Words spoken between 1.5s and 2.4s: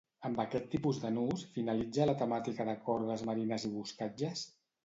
finalitza la